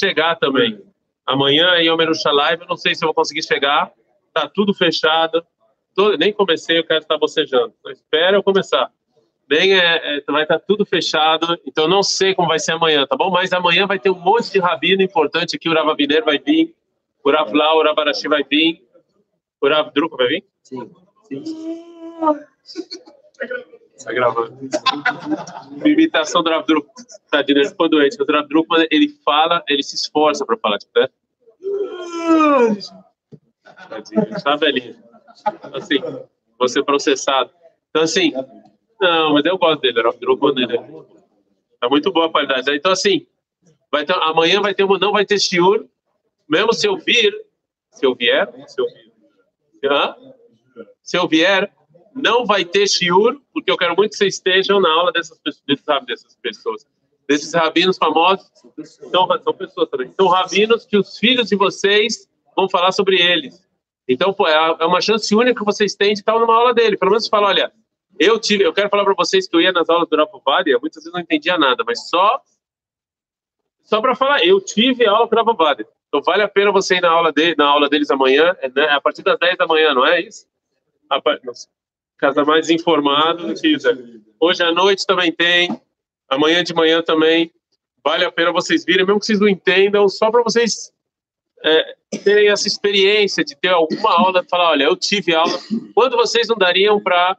chegar 0.00 0.36
também. 0.36 0.80
Amanhã 1.26 1.76
em 1.76 1.86
Yom 1.86 2.00
Yerushalayim, 2.00 2.58
eu 2.60 2.66
não 2.66 2.76
sei 2.76 2.94
se 2.94 3.04
eu 3.04 3.08
vou 3.08 3.14
conseguir 3.14 3.42
chegar. 3.42 3.92
Tá 4.32 4.48
tudo 4.48 4.74
fechado. 4.74 5.44
Tô, 5.94 6.16
nem 6.16 6.32
comecei, 6.32 6.78
eu 6.78 6.84
quero 6.84 7.00
estar 7.00 7.18
bocejando. 7.18 7.74
Então, 7.78 7.92
espera 7.92 8.36
eu 8.36 8.42
começar. 8.42 8.90
Bem, 9.46 9.74
é, 9.74 10.18
é, 10.18 10.22
vai 10.28 10.44
estar 10.44 10.60
tudo 10.60 10.86
fechado, 10.86 11.58
então 11.66 11.88
não 11.88 12.04
sei 12.04 12.36
como 12.36 12.46
vai 12.46 12.60
ser 12.60 12.70
amanhã, 12.70 13.04
tá 13.04 13.16
bom? 13.16 13.30
Mas 13.30 13.52
amanhã 13.52 13.84
vai 13.84 13.98
ter 13.98 14.08
um 14.08 14.18
monte 14.18 14.52
de 14.52 14.60
rabino 14.60 15.02
importante 15.02 15.56
aqui. 15.56 15.68
O 15.68 15.74
Rav 15.74 15.88
Abiner 15.90 16.24
vai 16.24 16.38
vir, 16.38 16.72
o 17.24 17.30
Rav 17.32 17.52
Lau, 17.52 17.78
o 17.78 17.82
Rav 17.82 17.98
Arashi 17.98 18.28
vai 18.28 18.44
vir, 18.44 18.80
o 19.60 19.68
Rav 19.68 19.90
Druco 19.92 20.16
vai 20.16 20.28
vir? 20.28 20.44
Sim. 20.62 20.88
Sim. 21.24 21.42
Está 24.00 24.14
gravando. 24.14 24.56
Imitação 25.84 26.42
do 26.42 26.48
Rav 26.48 26.64
Druco. 26.66 26.90
Tadinho, 27.30 27.58
ele 27.58 27.68
ficou 27.68 27.86
doente. 27.86 28.16
O 28.20 28.24
Rav 28.24 28.48
Druco, 28.48 28.74
ele 28.90 29.10
fala, 29.22 29.62
ele 29.68 29.82
se 29.82 29.94
esforça 29.94 30.44
para 30.46 30.56
falar, 30.56 30.78
tipo, 30.78 30.98
né? 30.98 31.08
Tadinho, 33.90 34.22
está 34.34 34.56
velhinho. 34.56 34.96
Assim, 35.74 35.98
ser 36.66 36.82
processado. 36.82 37.50
Então, 37.90 38.02
assim, 38.02 38.32
não, 38.98 39.34
mas 39.34 39.44
eu 39.44 39.58
gosto 39.58 39.82
dele, 39.82 40.00
o 40.00 40.04
Rav 40.04 40.18
Druco, 40.18 40.50
dele. 40.52 40.78
Tá 41.78 41.86
muito 41.90 42.10
boa 42.10 42.26
a 42.26 42.30
qualidade. 42.30 42.74
Então, 42.74 42.92
assim, 42.92 43.26
vai 43.92 44.06
ter, 44.06 44.14
amanhã 44.14 44.62
vai 44.62 44.74
ter 44.74 44.84
uma, 44.84 44.98
não 44.98 45.12
vai 45.12 45.26
ter 45.26 45.38
shiur, 45.38 45.84
mesmo 46.48 46.72
se 46.72 46.88
eu 46.88 46.96
vir, 46.96 47.34
se 47.90 48.06
eu 48.06 48.14
vier, 48.14 48.50
se 48.66 48.80
eu 48.80 48.86
vir, 48.86 49.12
se 51.02 51.18
eu 51.18 51.28
vier, 51.28 51.70
não 52.14 52.44
vai 52.44 52.64
ter 52.64 52.88
shiur, 52.88 53.40
porque 53.52 53.70
eu 53.70 53.76
quero 53.76 53.96
muito 53.96 54.12
que 54.12 54.16
vocês 54.16 54.34
estejam 54.34 54.80
na 54.80 54.90
aula 54.90 55.12
dessas, 55.12 55.38
desses, 55.44 55.62
dessas 56.06 56.36
pessoas, 56.42 56.86
desses 57.28 57.54
rabinos 57.54 57.96
famosos, 57.96 58.50
são, 58.84 59.28
são 59.42 59.54
pessoas 59.54 59.88
também, 59.88 60.12
são 60.12 60.26
rabinos 60.28 60.84
que 60.84 60.96
os 60.96 61.18
filhos 61.18 61.48
de 61.48 61.56
vocês 61.56 62.28
vão 62.56 62.68
falar 62.68 62.92
sobre 62.92 63.20
eles. 63.20 63.66
Então, 64.08 64.32
pô, 64.32 64.48
é, 64.48 64.76
é 64.80 64.86
uma 64.86 65.00
chance 65.00 65.32
única 65.34 65.60
que 65.60 65.64
vocês 65.64 65.94
têm 65.94 66.14
de 66.14 66.20
estar 66.20 66.38
numa 66.38 66.54
aula 66.54 66.74
dele. 66.74 66.96
Pelo 66.96 67.12
menos 67.12 67.28
fala, 67.28 67.46
olha, 67.46 67.72
eu 68.18 68.38
tive, 68.40 68.64
eu 68.64 68.72
quero 68.72 68.90
falar 68.90 69.04
para 69.04 69.14
vocês 69.14 69.46
que 69.48 69.54
eu 69.54 69.60
ia 69.60 69.72
nas 69.72 69.88
aulas 69.88 70.08
do 70.08 70.16
Rafa 70.16 70.38
Vadia, 70.44 70.78
muitas 70.80 71.02
vezes 71.02 71.12
não 71.12 71.20
entendia 71.20 71.56
nada, 71.56 71.84
mas 71.86 72.08
só 72.08 72.40
só 73.82 74.00
para 74.00 74.14
falar, 74.14 74.44
eu 74.44 74.60
tive 74.60 75.06
aula 75.06 75.28
com 75.28 75.34
o 75.34 75.38
Rafa 75.38 75.52
Vadia. 75.52 75.86
Então 76.08 76.20
vale 76.22 76.42
a 76.42 76.48
pena 76.48 76.72
você 76.72 76.96
ir 76.96 77.00
na 77.00 77.10
aula, 77.10 77.32
de, 77.32 77.54
na 77.56 77.66
aula 77.66 77.88
deles 77.88 78.10
amanhã, 78.10 78.56
né? 78.74 78.88
a 78.88 79.00
partir 79.00 79.22
das 79.22 79.38
10 79.38 79.56
da 79.56 79.66
manhã, 79.66 79.94
não 79.94 80.04
é 80.04 80.20
isso? 80.20 80.44
A, 81.08 81.20
casa 82.20 82.44
mais 82.44 82.68
informado 82.68 83.54
do 83.54 83.66
isso. 83.66 83.88
Hoje 84.38 84.62
à 84.62 84.70
noite 84.70 85.06
também 85.06 85.32
tem, 85.32 85.80
amanhã 86.28 86.62
de 86.62 86.74
manhã 86.74 87.02
também. 87.02 87.50
Vale 88.04 88.24
a 88.24 88.32
pena 88.32 88.52
vocês 88.52 88.84
virem, 88.84 89.04
mesmo 89.04 89.20
que 89.20 89.26
vocês 89.26 89.40
não 89.40 89.48
entendam, 89.48 90.08
só 90.08 90.30
para 90.30 90.42
vocês 90.42 90.92
é, 91.62 91.94
terem 92.24 92.48
essa 92.48 92.66
experiência 92.66 93.44
de 93.44 93.54
ter 93.54 93.68
alguma 93.68 94.10
aula, 94.10 94.44
falar, 94.48 94.70
olha, 94.70 94.84
eu 94.84 94.96
tive 94.96 95.34
aula. 95.34 95.58
Quando 95.94 96.16
vocês 96.16 96.48
não 96.48 96.56
dariam 96.56 97.00
para 97.00 97.36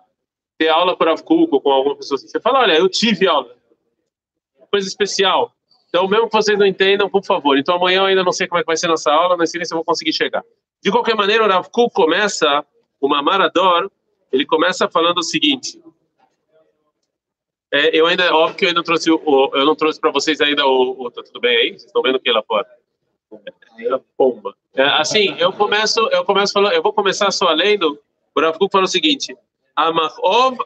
ter 0.58 0.70
aula 0.70 0.96
com 0.96 1.04
o 1.06 1.48
ou 1.52 1.62
com 1.62 1.72
alguma 1.72 1.96
pessoa 1.96 2.18
assim? 2.18 2.28
Você 2.28 2.40
fala, 2.40 2.60
olha, 2.60 2.74
eu 2.74 2.88
tive 2.88 3.28
aula. 3.28 3.56
Coisa 4.70 4.88
especial. 4.88 5.52
Então, 5.90 6.08
mesmo 6.08 6.30
que 6.30 6.36
vocês 6.36 6.58
não 6.58 6.66
entendam, 6.66 7.10
por 7.10 7.26
favor. 7.26 7.58
Então, 7.58 7.76
amanhã 7.76 8.02
eu 8.02 8.06
ainda 8.06 8.24
não 8.24 8.32
sei 8.32 8.48
como 8.48 8.60
é 8.60 8.64
que 8.64 8.68
vai 8.68 8.78
ser 8.78 8.88
nossa 8.88 9.12
aula, 9.12 9.36
não 9.36 9.46
sei 9.46 9.66
se 9.66 9.74
eu 9.74 9.78
vou 9.78 9.84
conseguir 9.84 10.14
chegar. 10.14 10.44
De 10.82 10.92
qualquer 10.92 11.16
maneira, 11.16 11.44
o 11.44 11.48
Rav 11.48 11.68
começa, 11.92 12.66
o 13.00 13.10
Mamarador, 13.10 13.92
ele 14.32 14.46
começa 14.46 14.90
falando 14.90 15.20
o 15.20 15.24
seguinte. 15.24 15.82
É, 17.74 17.98
eu 17.98 18.06
ainda, 18.06 18.36
óbvio 18.36 18.58
que 18.58 18.66
eu 18.66 18.70
ainda 18.70 18.84
trouxe, 18.84 19.10
o, 19.10 19.52
eu 19.54 19.66
não 19.66 19.76
trouxe 19.76 20.00
para 20.00 20.12
vocês 20.12 20.42
ainda 20.42 20.66
o, 20.66 21.06
o, 21.06 21.12
tá 21.12 21.24
tudo 21.24 21.40
bem 21.40 21.56
aí? 21.56 21.70
Vocês 21.70 21.86
estão 21.86 22.02
vendo 22.02 22.16
o 22.16 22.20
que 22.20 22.32
lá 22.32 22.44
fora? 22.44 22.68
É, 23.80 24.00
pomba. 24.18 24.54
É, 24.76 24.84
assim, 24.84 25.36
eu 25.38 25.54
começo, 25.54 26.00
eu 26.12 26.26
começo 26.26 26.52
falando, 26.52 26.74
eu 26.74 26.84
vou 26.84 26.92
começar 26.92 27.32
só 27.32 27.50
lendo. 27.52 27.98
O 28.36 28.42
Rav 28.42 28.58
Kuk 28.58 28.72
fala 28.72 28.84
o 28.84 28.88
seguinte: 28.88 29.36
Amachov 29.76 30.58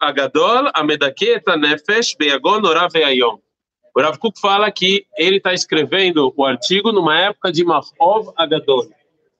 Agadol 0.00 0.70
Amedaketa 0.74 1.56
Nefesh 1.56 2.14
Beagon 2.16 2.62
Orav 2.62 2.94
Ayom. 2.96 3.38
O 3.94 4.00
Rav 4.00 4.18
Kuk 4.18 4.40
fala 4.40 4.70
que 4.70 5.06
ele 5.16 5.36
está 5.36 5.52
escrevendo 5.52 6.32
o 6.36 6.44
artigo 6.44 6.92
numa 6.92 7.18
época 7.18 7.50
de 7.50 7.64
Machov 7.64 8.32
Agadol. 8.36 8.84
O 8.84 8.90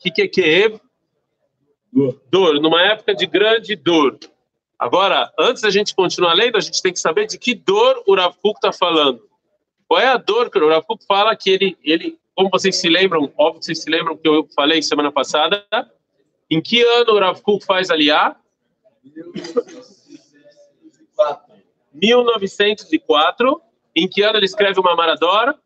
que, 0.00 0.10
que 0.10 0.22
é 0.22 0.28
Keev? 0.28 0.80
Dor. 2.30 2.60
Numa 2.60 2.82
época 2.82 3.14
de 3.14 3.26
grande 3.26 3.76
dor. 3.76 4.18
Agora, 4.78 5.32
antes 5.38 5.62
da 5.62 5.70
gente 5.70 5.94
continuar 5.94 6.34
lendo, 6.34 6.56
a 6.56 6.60
gente 6.60 6.82
tem 6.82 6.92
que 6.92 6.98
saber 6.98 7.26
de 7.26 7.38
que 7.38 7.54
dor 7.54 8.02
o 8.06 8.14
Rav 8.14 8.34
está 8.44 8.72
falando. 8.72 9.22
Qual 9.86 10.00
é 10.00 10.08
a 10.08 10.16
dor 10.16 10.50
que 10.50 10.58
o 10.58 10.68
Rav 10.68 10.84
fala 11.06 11.36
que 11.36 11.50
ele, 11.50 11.78
ele, 11.84 12.18
como 12.34 12.50
vocês 12.50 12.76
se 12.76 12.88
lembram, 12.88 13.32
óbvio 13.36 13.60
que 13.60 13.66
vocês 13.66 13.82
se 13.82 13.88
lembram 13.88 14.16
que 14.16 14.28
eu 14.28 14.48
falei 14.54 14.82
semana 14.82 15.12
passada, 15.12 15.64
em 16.50 16.60
que 16.60 16.82
ano 16.82 17.12
o 17.12 17.18
Rav 17.20 17.40
Kuk 17.40 17.64
faz 17.64 17.90
aliar? 17.90 18.38
1904. 21.92 23.60
Em 23.96 24.08
que 24.08 24.22
ano 24.22 24.38
ele 24.38 24.46
escreve 24.46 24.80
uma 24.80 24.96
Maradora? 24.96 25.56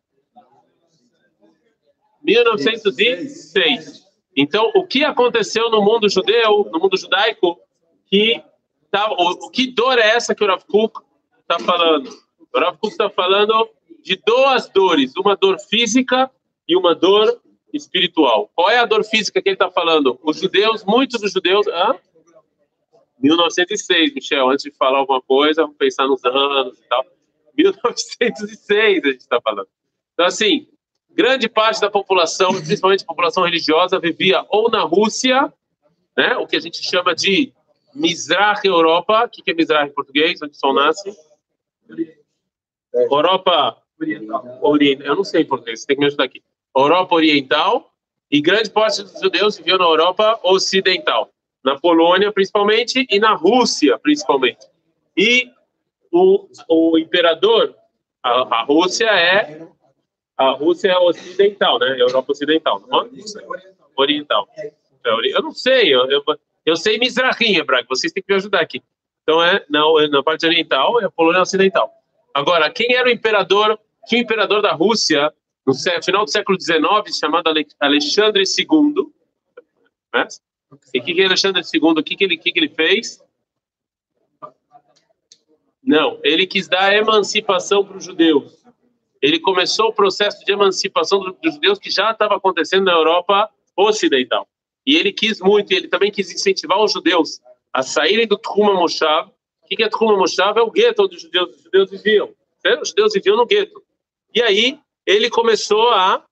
1906. 2.21 4.08
Então, 4.41 4.71
o 4.73 4.87
que 4.87 5.03
aconteceu 5.03 5.69
no 5.69 5.81
mundo 5.81 6.07
judeu, 6.07 6.69
no 6.71 6.79
mundo 6.79 6.95
judaico, 6.95 7.59
que 8.05 8.41
tá, 8.89 9.11
o, 9.11 9.49
que 9.49 9.67
dor 9.67 9.99
é 9.99 10.11
essa 10.11 10.33
que 10.33 10.41
o 10.41 10.47
Rav 10.47 10.63
Kuk 10.65 11.01
está 11.41 11.59
falando? 11.59 12.09
O 12.53 12.57
Rav 12.57 12.77
Kuk 12.77 12.87
está 12.87 13.09
falando 13.09 13.69
de 14.01 14.15
duas 14.25 14.69
dores, 14.69 15.11
uma 15.17 15.35
dor 15.35 15.59
física 15.59 16.31
e 16.65 16.77
uma 16.77 16.95
dor 16.95 17.41
espiritual. 17.73 18.49
Qual 18.55 18.69
é 18.69 18.77
a 18.77 18.85
dor 18.85 19.03
física 19.03 19.41
que 19.41 19.49
ele 19.49 19.55
está 19.55 19.69
falando? 19.69 20.17
Os 20.23 20.39
judeus, 20.39 20.85
muitos 20.85 21.19
dos 21.19 21.33
judeus, 21.33 21.67
hã? 21.67 21.95
1906, 23.21 24.13
Michel, 24.13 24.49
antes 24.49 24.63
de 24.63 24.71
falar 24.71 24.99
alguma 24.99 25.21
coisa, 25.21 25.63
vamos 25.63 25.75
pensar 25.75 26.07
nos 26.07 26.23
anos 26.23 26.79
e 26.79 26.87
tal. 26.87 27.05
1906 27.57 29.03
a 29.03 29.07
gente 29.09 29.19
está 29.19 29.41
falando. 29.41 29.67
Então, 30.13 30.25
assim, 30.25 30.65
grande 31.11 31.49
parte 31.49 31.81
da 31.81 31.89
população, 31.89 32.53
principalmente 32.53 33.03
a 33.03 33.07
população 33.07 33.43
religiosa, 33.43 33.99
vivia 33.99 34.45
ou 34.49 34.69
na 34.69 34.81
Rússia, 34.81 35.51
né, 36.17 36.35
o 36.37 36.47
que 36.47 36.55
a 36.55 36.59
gente 36.59 36.83
chama 36.83 37.15
de 37.15 37.53
Mizrach 37.93 38.65
Europa. 38.65 39.25
O 39.25 39.29
que 39.29 39.49
é 39.49 39.53
Mizrach 39.53 39.89
em 39.89 39.93
português? 39.93 40.41
Onde 40.41 40.51
o 40.51 40.55
sol 40.55 40.73
nasce? 40.73 41.15
Europa 42.93 43.77
Oriental. 44.61 45.07
Eu 45.07 45.15
não 45.15 45.23
sei 45.23 45.41
em 45.41 45.45
português, 45.45 45.85
tem 45.85 45.95
que 45.95 45.99
me 45.99 46.07
ajudar 46.07 46.25
aqui. 46.25 46.41
Europa 46.75 47.15
Oriental 47.15 47.91
e 48.31 48.41
grande 48.41 48.69
parte 48.69 49.01
dos 49.01 49.19
judeus 49.19 49.57
viviam 49.57 49.77
na 49.77 49.85
Europa 49.85 50.39
Ocidental 50.43 51.29
na 51.63 51.77
Polônia 51.77 52.31
principalmente 52.31 53.05
e 53.09 53.19
na 53.19 53.33
Rússia 53.33 53.97
principalmente. 53.99 54.65
E 55.15 55.49
o, 56.11 56.47
o 56.67 56.97
imperador, 56.97 57.75
a, 58.23 58.59
a 58.59 58.63
Rússia 58.63 59.05
é 59.05 59.67
a 60.39 60.51
Rússia 60.51 60.89
é 60.89 60.97
ocidental, 60.97 61.77
né? 61.79 62.01
Europa 62.01 62.31
ocidental, 62.31 62.81
não 62.87 63.01
é? 63.01 63.09
Oriental. 63.97 64.47
É, 64.57 64.71
eu 65.05 65.41
não 65.43 65.51
sei, 65.51 65.93
eu, 65.93 66.09
eu, 66.09 66.23
eu 66.65 66.77
sei 66.77 66.97
Mizrahim, 66.97 67.57
hebraico, 67.57 67.89
vocês 67.89 68.13
têm 68.13 68.23
que 68.23 68.31
me 68.31 68.37
ajudar 68.37 68.61
aqui. 68.61 68.81
Então 69.23 69.43
é 69.43 69.65
na, 69.69 69.81
na 70.09 70.23
parte 70.23 70.45
oriental, 70.45 71.01
é 71.01 71.05
a 71.05 71.11
Polônia 71.11 71.41
ocidental. 71.41 71.91
Agora, 72.33 72.71
quem 72.71 72.95
era 72.95 73.09
o 73.09 73.11
imperador? 73.11 73.77
Que 74.07 74.15
o 74.15 74.19
imperador 74.19 74.61
da 74.61 74.71
Rússia 74.71 75.33
no 75.67 75.73
final 76.01 76.23
do 76.23 76.31
século 76.31 76.59
XIX, 76.59 76.81
chamado 77.19 77.51
Alexandre 77.79 78.43
II, 78.43 79.11
né? 80.13 80.25
E 80.93 80.99
o 80.99 81.03
que, 81.03 81.13
que 81.13 81.23
Alexandre 81.23 81.61
II, 81.61 81.81
o 81.81 82.03
que, 82.03 82.15
que, 82.15 82.23
ele, 82.23 82.37
que, 82.37 82.51
que 82.51 82.59
ele 82.59 82.69
fez? 82.69 83.21
Não, 85.83 86.19
ele 86.23 86.47
quis 86.47 86.67
dar 86.67 86.93
emancipação 86.93 87.83
para 87.83 87.97
os 87.97 88.05
judeus. 88.05 88.58
Ele 89.21 89.39
começou 89.39 89.87
o 89.87 89.93
processo 89.93 90.43
de 90.45 90.51
emancipação 90.51 91.19
dos 91.19 91.53
judeus 91.53 91.77
que 91.77 91.89
já 91.89 92.11
estava 92.11 92.35
acontecendo 92.35 92.85
na 92.85 92.93
Europa 92.93 93.49
Ocidental. 93.75 94.47
E 94.85 94.95
ele 94.95 95.11
quis 95.11 95.39
muito, 95.39 95.71
ele 95.71 95.87
também 95.87 96.11
quis 96.11 96.31
incentivar 96.31 96.81
os 96.81 96.91
judeus 96.91 97.39
a 97.71 97.83
saírem 97.83 98.27
do 98.27 98.37
Truma 98.37 98.73
Moshav. 98.73 99.29
O 99.63 99.67
que 99.67 99.83
é 99.83 99.89
Truma 99.89 100.17
Moshav? 100.17 100.57
É 100.57 100.61
o 100.61 100.71
gueto 100.71 101.03
onde 101.03 101.15
os 101.15 101.21
judeus, 101.21 101.55
os 101.55 101.63
judeus 101.63 101.91
viviam. 101.91 102.33
Os 102.81 102.89
judeus 102.89 103.13
viviam 103.13 103.37
no 103.37 103.45
gueto. 103.45 103.83
E 104.33 104.41
aí 104.41 104.79
ele 105.05 105.29
começou 105.29 105.89
a 105.89 106.23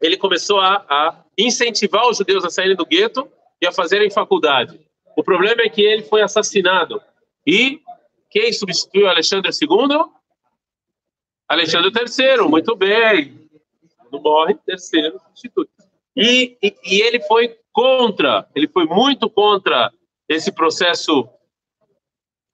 ele 0.00 0.16
começou 0.16 0.60
a, 0.60 0.84
a 0.88 1.24
incentivar 1.38 2.06
os 2.06 2.18
judeus 2.18 2.44
a 2.44 2.50
saírem 2.50 2.76
do 2.76 2.84
gueto 2.84 3.30
e 3.60 3.66
a 3.66 3.72
fazerem 3.72 4.10
faculdade. 4.10 4.78
O 5.16 5.24
problema 5.24 5.62
é 5.62 5.68
que 5.68 5.80
ele 5.80 6.02
foi 6.02 6.20
assassinado. 6.20 7.00
E 7.46 7.80
quem 8.28 8.52
substituiu 8.52 9.08
Alexandre 9.08 9.50
II? 9.50 10.04
Alexandre 11.48 11.90
III, 11.90 12.48
muito 12.48 12.74
bem. 12.74 13.48
Não 14.10 14.20
morre, 14.20 14.54
terceiro 14.54 15.20
substitui. 15.26 15.68
E, 16.16 16.56
e, 16.62 16.74
e 16.84 17.02
ele 17.02 17.20
foi 17.20 17.56
contra, 17.72 18.48
ele 18.54 18.66
foi 18.66 18.86
muito 18.86 19.28
contra 19.28 19.92
esse 20.28 20.50
processo, 20.50 21.28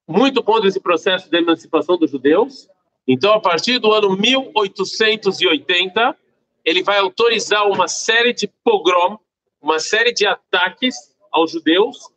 muito 0.06 0.42
contra 0.42 0.68
esse 0.68 0.80
processo 0.80 1.30
de 1.30 1.38
emancipação 1.38 1.96
dos 1.96 2.10
judeus. 2.10 2.68
Então, 3.06 3.32
a 3.32 3.40
partir 3.40 3.78
do 3.78 3.92
ano 3.92 4.16
1880, 4.16 6.16
ele 6.64 6.82
vai 6.82 6.98
autorizar 6.98 7.66
uma 7.68 7.88
série 7.88 8.32
de 8.32 8.48
pogrom, 8.64 9.16
uma 9.60 9.78
série 9.78 10.12
de 10.12 10.26
ataques 10.26 10.96
aos 11.30 11.52
judeus, 11.52 12.10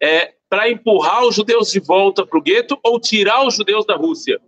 é, 0.00 0.34
para 0.48 0.70
empurrar 0.70 1.24
os 1.24 1.34
judeus 1.34 1.70
de 1.70 1.80
volta 1.80 2.26
para 2.26 2.38
o 2.38 2.42
gueto 2.42 2.78
ou 2.82 3.00
tirar 3.00 3.46
os 3.46 3.54
judeus 3.54 3.84
da 3.84 3.96
Rússia. 3.96 4.40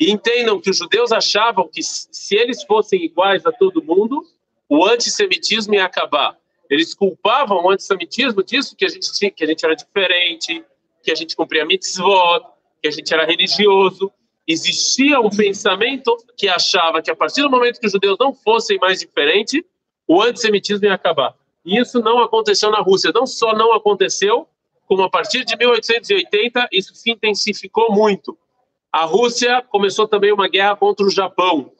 E 0.00 0.10
entendam 0.10 0.60
que 0.60 0.70
os 0.70 0.78
judeus 0.78 1.10
achavam 1.10 1.68
que 1.68 1.82
se 1.82 2.36
eles 2.36 2.62
fossem 2.62 3.04
iguais 3.04 3.44
a 3.44 3.52
todo 3.52 3.82
mundo, 3.82 4.24
o 4.68 4.84
antissemitismo 4.84 5.74
ia 5.74 5.84
acabar. 5.84 6.36
Eles 6.70 6.94
culpavam 6.94 7.64
o 7.64 7.70
antissemitismo 7.70 8.42
disso 8.42 8.76
que 8.76 8.84
a 8.84 8.88
gente 8.88 9.12
tinha, 9.12 9.30
que 9.30 9.42
a 9.42 9.46
gente 9.46 9.64
era 9.64 9.74
diferente, 9.74 10.64
que 11.02 11.10
a 11.10 11.14
gente 11.14 11.34
cumpria 11.34 11.64
mitzvot, 11.64 12.44
que 12.80 12.88
a 12.88 12.90
gente 12.90 13.12
era 13.12 13.24
religioso. 13.24 14.12
Existia 14.46 15.20
um 15.20 15.30
pensamento 15.30 16.16
que 16.36 16.48
achava 16.48 17.02
que 17.02 17.10
a 17.10 17.16
partir 17.16 17.42
do 17.42 17.50
momento 17.50 17.80
que 17.80 17.86
os 17.86 17.92
judeus 17.92 18.16
não 18.20 18.32
fossem 18.32 18.78
mais 18.78 19.00
diferentes, 19.00 19.62
o 20.06 20.22
antissemitismo 20.22 20.86
ia 20.86 20.94
acabar. 20.94 21.34
E 21.64 21.78
isso 21.78 22.00
não 22.00 22.18
aconteceu 22.22 22.70
na 22.70 22.80
Rússia. 22.80 23.12
Não 23.14 23.26
só 23.26 23.52
não 23.54 23.74
aconteceu, 23.74 24.46
como 24.86 25.02
a 25.02 25.10
partir 25.10 25.44
de 25.44 25.56
1880 25.56 26.68
isso 26.72 26.94
se 26.94 27.10
intensificou 27.10 27.92
muito. 27.92 28.38
A 28.92 29.04
Rússia 29.04 29.62
começou 29.68 30.08
também 30.08 30.32
uma 30.32 30.48
guerra 30.48 30.76
contra 30.76 31.04
o 31.04 31.10
Japão. 31.10 31.72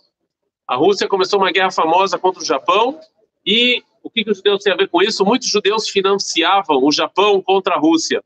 A 0.67 0.77
Rússia 0.77 1.09
começou 1.09 1.39
uma 1.39 1.51
guerra 1.51 1.71
famosa 1.71 2.19
contra 2.19 2.43
o 2.43 2.45
Japão 2.45 3.01
e 3.45 3.83
o 4.03 4.11
que, 4.11 4.25
que 4.25 4.31
os 4.31 4.39
judeus 4.39 4.63
têm 4.63 4.73
a 4.73 4.77
ver 4.77 4.89
com 4.89 5.03
isso? 5.03 5.25
Muitos 5.25 5.49
judeus 5.49 5.89
financiavam 5.89 6.85
o 6.85 6.93
Japão 6.93 7.41
contra 7.41 7.75
a 7.75 7.79
Rússia. 7.79 8.23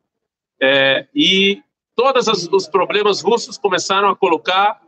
É, 0.60 1.06
e 1.14 1.62
todos 1.94 2.26
os 2.52 2.68
problemas 2.68 3.20
russos 3.20 3.56
começaram 3.56 4.08
a 4.08 4.16
colocar 4.16 4.80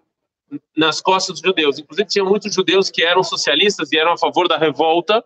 nas 0.77 1.01
costas 1.01 1.41
dos 1.41 1.49
judeus. 1.49 1.79
Inclusive, 1.79 2.09
tinha 2.09 2.25
muitos 2.25 2.55
judeus 2.55 2.91
que 2.91 3.03
eram 3.03 3.23
socialistas 3.23 3.93
e 3.93 3.99
eram 3.99 4.13
a 4.13 4.19
favor 4.19 4.49
da 4.49 4.59
revolta 4.59 5.25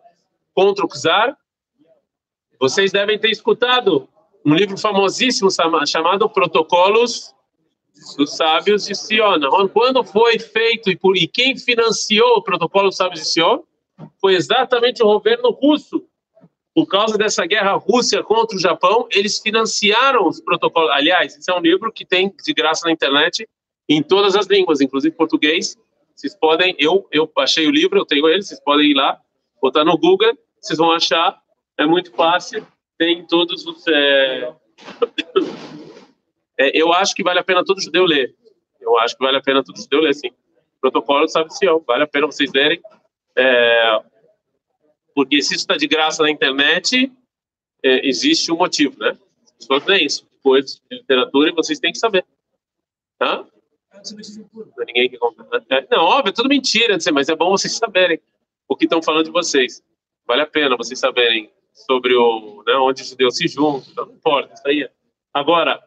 contra 0.55 0.85
o 0.85 0.89
czar. 0.89 1.37
Vocês 2.61 2.93
devem 2.93 3.19
ter 3.19 3.31
escutado 3.31 4.09
um 4.45 4.55
livro 4.55 4.77
famosíssimo 4.77 5.49
chamado 5.87 6.29
Protocolos 6.29 7.35
dos 8.17 8.37
Sábios 8.37 8.85
de 8.85 8.95
Sion. 8.95 9.41
Quando 9.73 10.05
foi 10.05 10.39
feito 10.39 10.91
e, 10.91 10.97
por, 10.97 11.17
e 11.17 11.27
quem 11.27 11.57
financiou 11.57 12.37
o 12.37 12.43
Protocolo 12.43 12.89
dos 12.89 12.97
Sábios 12.97 13.21
de 13.21 13.29
Sion? 13.29 13.61
Foi 14.21 14.35
exatamente 14.35 15.03
o 15.03 15.07
governo 15.07 15.51
russo 15.51 16.05
por 16.79 16.87
causa 16.87 17.19
dessa 17.19 17.45
guerra 17.45 17.73
Rússia 17.73 18.23
contra 18.23 18.57
o 18.57 18.61
Japão, 18.61 19.09
eles 19.11 19.41
financiaram 19.41 20.29
os 20.29 20.41
protocolos. 20.41 20.93
Aliás, 20.93 21.37
esse 21.37 21.51
é 21.51 21.55
um 21.55 21.59
livro 21.59 21.93
que 21.93 22.05
tem 22.05 22.33
de 22.41 22.55
graça 22.55 22.87
na 22.87 22.93
internet 22.93 23.49
em 23.89 24.01
todas 24.01 24.37
as 24.37 24.47
línguas, 24.47 24.81
inclusive 24.81 25.13
português. 25.17 25.77
Vocês 26.15 26.37
podem, 26.37 26.77
eu 26.79 27.05
eu 27.11 27.29
achei 27.39 27.67
o 27.67 27.73
livro, 27.73 27.99
eu 27.99 28.07
tenho 28.07 28.29
ele, 28.29 28.43
vocês 28.43 28.61
podem 28.61 28.93
ir 28.93 28.95
lá, 28.95 29.21
botar 29.61 29.85
no 29.85 29.99
Google, 29.99 30.39
vocês 30.61 30.79
vão 30.79 30.93
achar. 30.93 31.37
É 31.77 31.85
muito 31.85 32.13
fácil, 32.13 32.65
tem 32.97 33.27
todos 33.27 33.67
os. 33.67 33.85
É... 33.89 34.53
é, 36.59 36.77
eu 36.77 36.93
acho 36.93 37.15
que 37.15 37.23
vale 37.23 37.39
a 37.39 37.45
pena 37.45 37.65
todo 37.65 37.81
judeu 37.81 38.05
ler. 38.05 38.35
Eu 38.81 38.99
acho 38.99 39.17
que 39.17 39.25
vale 39.25 39.39
a 39.39 39.43
pena 39.43 39.63
todo 39.63 39.81
judeu 39.81 40.01
ler, 40.01 40.15
sim. 40.15 40.31
Protocolo 40.81 41.29
sabe 41.29 41.53
se 41.55 41.67
vale 41.87 42.05
a 42.05 42.07
pena 42.07 42.27
vocês 42.27 42.53
lerem. 42.53 42.81
É, 43.37 44.01
porque 45.15 45.41
se 45.43 45.55
isso 45.55 45.63
está 45.63 45.77
de 45.77 45.87
graça 45.87 46.23
na 46.23 46.31
internet, 46.31 47.11
é, 47.83 48.07
existe 48.07 48.51
um 48.53 48.57
motivo, 48.57 48.99
né? 48.99 49.17
As 49.45 49.53
pessoas 49.67 49.85
leem 49.87 50.07
isso, 50.07 50.29
coisas 50.43 50.81
de 50.91 50.97
literatura, 50.97 51.51
e 51.51 51.55
vocês 51.55 51.79
têm 51.79 51.93
que 51.93 51.99
saber. 51.99 52.25
Tá? 53.19 53.45
Não, 53.93 54.85
ninguém 54.87 55.09
que 55.09 55.19
compra. 55.19 55.45
Né? 55.51 55.65
É, 55.71 55.87
não, 55.91 56.05
óbvio, 56.05 56.31
é 56.31 56.33
tudo 56.33 56.49
mentira, 56.49 56.97
mas 57.13 57.29
é 57.29 57.37
bom 57.37 57.51
vocês 57.51 57.75
saberem 57.75 58.21
o 58.69 58.77
que 58.77 58.85
estão 58.85 59.03
falando 59.03 59.25
de 59.25 59.31
vocês. 59.31 59.83
Vale 60.27 60.43
a 60.43 60.47
pena 60.47 60.77
vocês 60.77 60.99
saberem 60.99 61.51
sobre 61.73 62.15
o, 62.15 62.63
né, 62.67 62.75
onde 62.75 63.03
os 63.03 63.09
judeus 63.09 63.37
se 63.37 63.49
juntam, 63.49 64.07
não 64.07 64.15
importa, 64.15 64.55
isso 64.55 64.67
aí. 64.67 64.83
É. 64.83 64.91
Agora, 65.33 65.83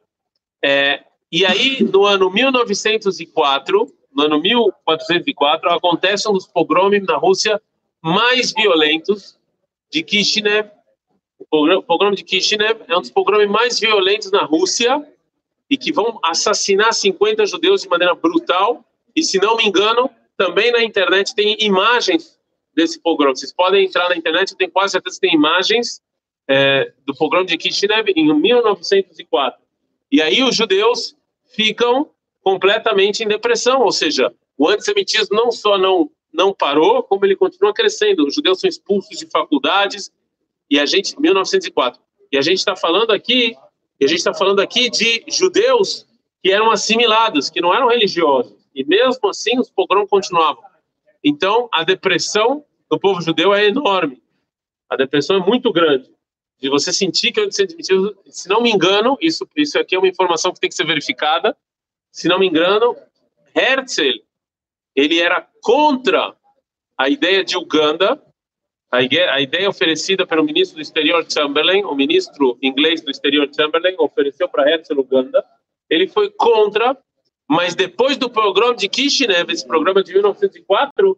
é, 0.63 1.03
e 1.31 1.45
aí, 1.45 1.81
no 1.81 2.05
ano 2.05 2.29
1904, 2.29 3.91
no 4.13 4.23
ano 4.23 4.41
1404, 4.41 5.69
acontece 5.69 6.29
um 6.29 6.33
dos 6.33 6.45
pogroms 6.45 7.05
na 7.05 7.17
Rússia 7.17 7.61
mais 8.01 8.53
violentos 8.53 9.37
de 9.89 10.03
Kishinev. 10.03 10.69
O 11.49 11.81
pogrom 11.81 12.11
de 12.11 12.23
Kishinev 12.23 12.81
é 12.87 12.97
um 12.97 13.01
dos 13.01 13.09
pogroms 13.09 13.49
mais 13.49 13.79
violentos 13.79 14.31
na 14.31 14.43
Rússia 14.43 15.05
e 15.69 15.77
que 15.77 15.91
vão 15.91 16.19
assassinar 16.21 16.93
50 16.93 17.45
judeus 17.45 17.81
de 17.81 17.89
maneira 17.89 18.13
brutal. 18.13 18.83
E, 19.15 19.23
se 19.23 19.39
não 19.39 19.55
me 19.55 19.65
engano, 19.65 20.09
também 20.37 20.71
na 20.71 20.83
internet 20.83 21.33
tem 21.33 21.55
imagens 21.59 22.37
desse 22.75 22.99
pogrom. 22.99 23.33
Vocês 23.33 23.53
podem 23.53 23.85
entrar 23.85 24.09
na 24.09 24.15
internet, 24.15 24.51
eu 24.51 24.57
tenho 24.57 24.71
quase 24.71 24.91
certeza 24.91 25.19
que 25.19 25.27
tem 25.27 25.35
imagens 25.35 26.01
é, 26.47 26.91
do 27.05 27.15
pogrom 27.15 27.45
de 27.45 27.57
Kishinev 27.57 28.09
em 28.15 28.33
1904. 28.33 29.61
E 30.11 30.21
aí 30.21 30.43
os 30.43 30.55
judeus 30.55 31.15
ficam 31.55 32.09
completamente 32.43 33.23
em 33.23 33.27
depressão, 33.27 33.81
ou 33.81 33.91
seja, 33.91 34.33
o 34.57 34.67
antissemitismo 34.67 35.35
não 35.35 35.51
só 35.51 35.77
não 35.77 36.09
não 36.33 36.53
parou, 36.53 37.03
como 37.03 37.25
ele 37.25 37.35
continua 37.35 37.73
crescendo. 37.73 38.25
Os 38.25 38.33
judeus 38.33 38.61
são 38.61 38.69
expulsos 38.69 39.17
de 39.17 39.27
faculdades 39.27 40.09
e 40.69 40.79
a 40.79 40.85
gente 40.85 41.19
1904. 41.19 42.01
E 42.31 42.37
a 42.37 42.41
gente 42.41 42.59
está 42.59 42.75
falando 42.75 43.11
aqui, 43.11 43.55
a 44.01 44.07
gente 44.07 44.19
está 44.19 44.33
falando 44.33 44.61
aqui 44.61 44.89
de 44.89 45.25
judeus 45.27 46.07
que 46.41 46.51
eram 46.51 46.71
assimilados, 46.71 47.49
que 47.49 47.59
não 47.59 47.73
eram 47.73 47.89
religiosos. 47.89 48.53
E 48.73 48.85
mesmo 48.85 49.29
assim 49.29 49.59
os 49.59 49.69
pogroms 49.69 50.09
continuavam. 50.09 50.63
Então 51.23 51.67
a 51.71 51.83
depressão 51.83 52.63
do 52.89 52.97
povo 52.97 53.21
judeu 53.21 53.53
é 53.53 53.65
enorme. 53.65 54.21
A 54.89 54.95
depressão 54.95 55.37
é 55.37 55.45
muito 55.45 55.71
grande. 55.71 56.09
De 56.61 56.69
você 56.69 56.93
sentir 56.93 57.31
que 57.31 57.39
é 57.39 57.43
antissemitismo, 57.43 58.15
se 58.27 58.47
não 58.47 58.61
me 58.61 58.71
engano, 58.71 59.17
isso 59.19 59.47
isso 59.55 59.79
aqui 59.79 59.95
é 59.95 59.97
uma 59.97 60.07
informação 60.07 60.53
que 60.53 60.59
tem 60.59 60.69
que 60.69 60.75
ser 60.75 60.85
verificada. 60.85 61.57
Se 62.11 62.27
não 62.27 62.37
me 62.37 62.47
engano, 62.47 62.95
Herzl 63.55 64.21
ele 64.95 65.19
era 65.19 65.47
contra 65.61 66.35
a 66.97 67.09
ideia 67.09 67.43
de 67.43 67.57
Uganda, 67.57 68.21
a 68.91 69.01
ideia, 69.01 69.31
a 69.31 69.41
ideia 69.41 69.69
oferecida 69.69 70.27
pelo 70.27 70.43
ministro 70.43 70.75
do 70.75 70.81
exterior 70.81 71.25
Chamberlain, 71.27 71.83
o 71.85 71.95
ministro 71.95 72.57
inglês 72.61 73.01
do 73.01 73.09
exterior 73.09 73.49
Chamberlain, 73.55 73.95
ofereceu 73.97 74.49
para 74.49 74.69
Herzl 74.69 74.99
Uganda. 74.99 75.43
Ele 75.89 76.07
foi 76.07 76.29
contra, 76.29 76.97
mas 77.49 77.73
depois 77.73 78.17
do 78.17 78.29
programa 78.29 78.75
de 78.75 78.89
Kishinev, 78.89 79.51
esse 79.51 79.65
programa 79.65 80.03
de 80.03 80.13
1904, 80.13 81.17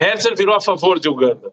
Herzl 0.00 0.34
virou 0.36 0.54
a 0.54 0.60
favor 0.60 1.00
de 1.00 1.08
Uganda. 1.08 1.52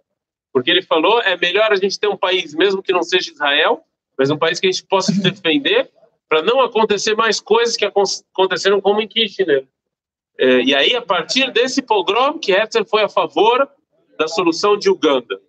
Porque 0.53 0.69
ele 0.69 0.81
falou, 0.81 1.21
é 1.21 1.38
melhor 1.38 1.71
a 1.71 1.75
gente 1.75 1.99
ter 1.99 2.07
um 2.07 2.18
país, 2.18 2.54
mesmo 2.54 2.83
que 2.83 2.92
não 2.92 3.04
seja 3.04 3.31
Israel, 3.31 3.83
mas 4.18 4.30
um 4.30 4.37
país 4.37 4.59
que 4.59 4.68
a 4.68 4.71
gente 4.71 4.85
possa 4.85 5.11
defender, 5.14 5.90
para 6.28 6.42
não 6.42 6.61
acontecer 6.61 7.16
mais 7.16 7.40
coisas 7.40 7.75
que 7.75 7.85
aconteceram 7.85 8.80
como 8.80 9.02
em 9.02 9.07
Kishinev. 9.07 9.68
É, 10.37 10.61
e 10.61 10.73
aí, 10.73 10.95
a 10.95 11.02
partir 11.02 11.52
desse 11.52 11.81
pogrom, 11.81 12.40
que 12.40 12.52
Herzl 12.52 12.85
foi 12.85 13.04
a 13.04 13.09
favor 13.09 13.69
da 14.18 14.28
solução 14.28 14.78
de 14.78 14.90
Uganda. 14.90 15.40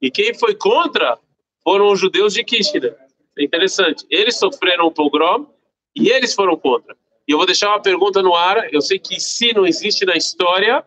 E 0.00 0.10
quem 0.10 0.32
foi 0.34 0.54
contra 0.54 1.18
foram 1.62 1.92
os 1.92 2.00
judeus 2.00 2.32
de 2.32 2.42
Kishinev. 2.42 2.94
É 3.38 3.44
interessante. 3.44 4.06
Eles 4.10 4.38
sofreram 4.38 4.86
o 4.86 4.90
pogrom 4.90 5.46
e 5.94 6.08
eles 6.08 6.34
foram 6.34 6.56
contra. 6.56 6.96
E 7.28 7.32
eu 7.32 7.38
vou 7.38 7.46
deixar 7.46 7.68
uma 7.68 7.80
pergunta 7.80 8.22
no 8.22 8.34
ar. 8.34 8.72
Eu 8.72 8.80
sei 8.80 8.98
que 8.98 9.20
se 9.20 9.52
não 9.52 9.66
existe 9.66 10.04
na 10.04 10.16
história, 10.16 10.84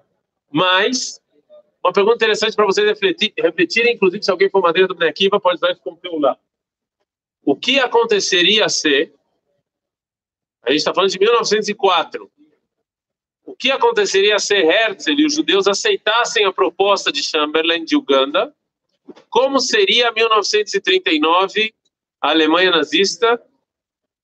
mas 0.52 1.22
uma 1.84 1.94
pergunta 1.94 2.16
interessante 2.16 2.56
para 2.56 2.66
vocês 2.66 2.88
refletir, 2.88 3.88
inclusive 3.88 4.24
se 4.24 4.32
alguém 4.32 4.50
for 4.50 4.62
madeira 4.62 4.88
do 4.88 4.96
Benequiva, 4.96 5.40
pode 5.40 5.60
dar 5.60 5.72
isso 5.72 5.82
como 5.82 6.00
celular. 6.00 6.38
O 7.44 7.56
que 7.56 7.80
aconteceria 7.80 8.70
se 8.70 9.12
a 10.64 10.70
gente 10.70 10.80
está 10.80 10.94
falando 10.94 11.12
de 11.12 11.20
1904 11.20 12.32
o 13.46 13.56
que 13.56 13.72
aconteceria 13.72 14.40
se 14.40 14.56
Herzl 14.56 15.12
e 15.12 15.26
os 15.26 15.36
judeus 15.36 15.68
aceitassem 15.68 16.46
a 16.46 16.54
proposta 16.54 17.12
de 17.12 17.22
Chamberlain 17.22 17.84
de 17.84 17.96
Uganda? 17.96 18.54
Como 19.30 19.60
seria 19.60 20.12
1939 20.12 21.74
a 22.22 22.30
Alemanha 22.30 22.72
nazista, 22.72 23.42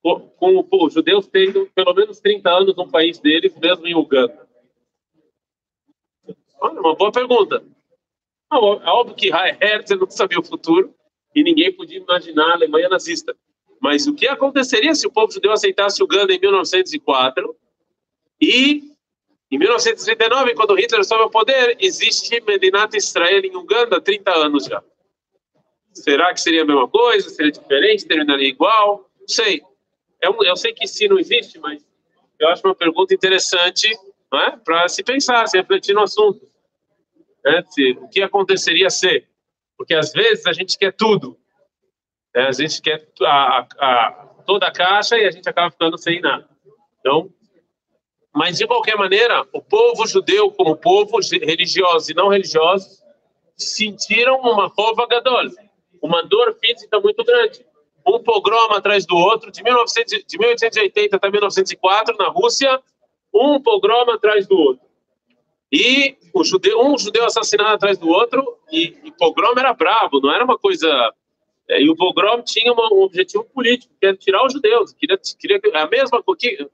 com 0.02 0.66
os 0.72 0.94
judeus 0.94 1.28
tendo 1.28 1.70
pelo 1.76 1.94
menos 1.94 2.20
30 2.22 2.50
anos 2.50 2.76
no 2.78 2.90
país 2.90 3.20
deles, 3.20 3.54
mesmo 3.58 3.86
em 3.86 3.94
Uganda? 3.94 4.48
Olha, 6.62 6.80
uma 6.80 6.96
boa 6.96 7.12
pergunta. 7.12 7.64
É 8.52 8.56
óbvio 8.56 9.16
que 9.16 9.30
Herzl 9.30 9.98
não 10.00 10.10
sabia 10.10 10.40
o 10.40 10.44
futuro 10.44 10.94
e 11.36 11.44
ninguém 11.44 11.72
podia 11.72 12.00
imaginar 12.00 12.52
a 12.52 12.54
Alemanha 12.54 12.90
nazista. 12.90 13.36
Mas 13.80 14.08
o 14.08 14.16
que 14.16 14.28
aconteceria 14.28 14.94
se 14.96 15.08
o 15.08 15.12
povo 15.12 15.32
judeu 15.32 15.52
aceitasse 15.52 16.04
Uganda 16.04 16.34
em 16.34 16.40
1904 16.40 17.56
e 18.42 18.90
em 19.52 19.58
1939, 19.58 20.54
quando 20.54 20.76
Hitler 20.76 21.04
sobe 21.04 21.24
ao 21.24 21.30
poder, 21.30 21.76
existe 21.80 22.40
Medinat 22.42 22.94
Israel 22.96 23.44
em 23.44 23.56
Uganda 23.56 23.98
há 23.98 24.02
30 24.02 24.32
anos 24.32 24.66
já. 24.66 24.84
Será 25.92 26.32
que 26.34 26.40
seria 26.40 26.62
a 26.62 26.66
mesma 26.66 26.88
coisa? 26.88 27.30
Seria 27.30 27.52
diferente? 27.52 28.06
Terminaria 28.06 28.48
igual? 28.48 29.10
Não 29.20 29.28
sei. 29.28 29.62
Eu, 30.22 30.38
eu 30.44 30.56
sei 30.56 30.74
que 30.74 30.86
sim, 30.86 31.08
não 31.08 31.18
existe, 31.18 31.58
mas 31.60 31.84
eu 32.40 32.48
acho 32.50 32.66
uma 32.66 32.76
pergunta 32.76 33.14
interessante 33.14 33.90
é? 34.38 34.58
para 34.58 34.88
se 34.88 35.04
pensar, 35.04 35.48
se 35.48 35.58
refletir 35.58 35.94
no 35.94 36.02
assunto. 36.02 36.42
Né? 37.44 37.64
Se, 37.70 37.92
o 37.92 38.08
que 38.08 38.22
aconteceria 38.22 38.90
se? 38.90 39.26
Porque 39.78 39.94
às 39.94 40.12
vezes 40.12 40.46
a 40.46 40.54
gente 40.54 40.78
quer 40.78 40.94
tudo. 40.94 41.38
Né? 42.36 42.48
A 42.48 42.52
gente 42.52 42.82
quer 42.82 43.08
a, 43.22 43.28
a, 43.28 44.08
a, 44.08 44.12
toda 44.46 44.68
a 44.68 44.72
caixa 44.72 45.18
e 45.18 45.26
a 45.26 45.32
gente 45.32 45.48
acaba 45.48 45.72
ficando 45.72 45.98
sem 45.98 46.22
nada. 46.22 46.48
Então, 47.00 47.32
mas 48.34 48.58
de 48.58 48.68
qualquer 48.68 48.96
maneira, 48.96 49.46
o 49.54 49.62
povo 49.62 50.06
judeu, 50.06 50.52
como 50.52 50.78
povo 50.78 51.18
religioso 51.20 52.12
e 52.12 52.14
não 52.14 52.30
religioso, 52.30 53.04
sentiram 53.58 54.40
uma 54.40 54.68
rova 54.68 55.08
gadol, 55.08 55.44
uma 56.02 56.24
dor 56.24 56.56
física 56.60 57.00
muito 57.00 57.24
grande. 57.24 57.66
Um 58.08 58.24
pogrom 58.24 58.72
atrás 58.72 59.06
do 59.06 59.16
outro, 59.16 59.52
de, 59.52 59.62
1900, 59.62 60.24
de 60.26 60.38
1880 60.38 61.16
até 61.18 61.30
1904, 61.30 62.16
na 62.18 62.30
Rússia, 62.30 62.82
um 63.34 63.62
pogrom 63.62 64.10
atrás 64.12 64.48
do 64.48 64.58
outro. 64.58 64.90
E 65.72 66.18
judeu, 66.44 66.82
um 66.82 66.98
judeu 66.98 67.26
assassinado 67.26 67.76
atrás 67.76 67.98
do 67.98 68.08
outro, 68.08 68.58
e, 68.72 68.96
e 69.04 69.12
pogrom 69.12 69.54
era 69.58 69.74
bravo, 69.74 70.20
não 70.20 70.34
era 70.34 70.44
uma 70.44 70.58
coisa. 70.58 71.14
É, 71.68 71.82
e 71.82 71.90
o 71.90 71.96
pogrom 71.96 72.42
tinha 72.42 72.74
uma, 72.74 72.92
um 72.92 73.02
objetivo 73.02 73.44
político, 73.44 73.94
que 74.00 74.06
era 74.06 74.18
tirar 74.18 74.46
os 74.46 74.54
judeus. 74.54 74.94
Queria, 74.94 75.20
queria 75.40 75.62
a 75.76 75.88
mesma 75.88 76.24
coisa. 76.24 76.70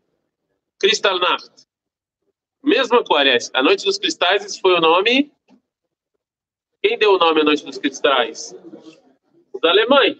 Kristallnacht. 0.79 1.65
Mesma 2.63 3.03
coisa. 3.03 3.49
A 3.53 3.61
Noite 3.61 3.85
dos 3.85 3.97
Cristais, 3.97 4.45
esse 4.45 4.61
foi 4.61 4.73
o 4.73 4.81
nome. 4.81 5.31
Quem 6.81 6.97
deu 6.97 7.13
o 7.13 7.17
nome 7.17 7.41
à 7.41 7.43
Noite 7.43 7.65
dos 7.65 7.77
Cristais? 7.77 8.55
Os 9.53 9.63
alemães. 9.63 10.17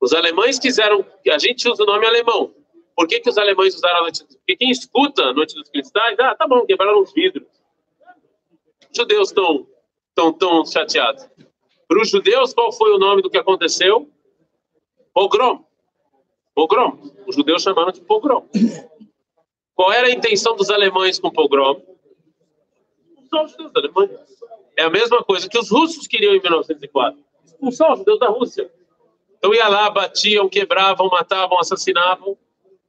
Os 0.00 0.12
alemães 0.12 0.58
quiseram. 0.58 1.04
A 1.30 1.38
gente 1.38 1.68
usa 1.68 1.82
o 1.82 1.86
nome 1.86 2.06
alemão. 2.06 2.54
Por 2.98 3.06
que, 3.06 3.20
que 3.20 3.30
os 3.30 3.38
alemães 3.38 3.76
usaram 3.76 3.98
a 3.98 4.02
Noite 4.02 4.24
dos 4.24 4.34
Porque 4.34 4.56
quem 4.56 4.70
escuta 4.72 5.22
a 5.22 5.32
Noite 5.32 5.54
dos 5.54 5.68
Cristais, 5.68 6.18
ah, 6.18 6.34
tá 6.34 6.48
bom, 6.48 6.66
quebraram 6.66 7.00
os 7.00 7.12
vidros 7.12 7.46
judeus 8.92 9.28
estão 9.28 9.68
tão, 10.12 10.32
tão 10.32 10.66
chateados? 10.66 11.28
Para 11.86 12.02
os 12.02 12.10
judeus, 12.10 12.52
qual 12.52 12.72
foi 12.72 12.92
o 12.92 12.98
nome 12.98 13.22
do 13.22 13.30
que 13.30 13.38
aconteceu? 13.38 14.10
Pogrom. 15.14 15.64
Pogrom. 16.56 16.98
Os 17.24 17.36
judeus 17.36 17.62
chamaram 17.62 17.92
de 17.92 18.00
pogrom. 18.00 18.48
Qual 19.76 19.92
era 19.92 20.08
a 20.08 20.10
intenção 20.10 20.56
dos 20.56 20.68
alemães 20.68 21.20
com 21.20 21.30
pogrom? 21.30 21.80
Expulsar 23.06 23.44
os 23.44 23.52
judeus 23.52 23.72
alemães. 23.76 24.10
É 24.76 24.82
a 24.82 24.90
mesma 24.90 25.22
coisa 25.22 25.48
que 25.48 25.56
os 25.56 25.70
russos 25.70 26.08
queriam 26.08 26.34
em 26.34 26.40
1904. 26.40 27.24
Expulsar 27.44 27.92
os 27.92 27.98
judeus 28.00 28.18
da 28.18 28.28
Rússia. 28.28 28.68
Então 29.36 29.54
ia 29.54 29.68
lá, 29.68 29.88
batiam, 29.88 30.48
quebravam, 30.48 31.08
matavam, 31.08 31.60
assassinavam. 31.60 32.36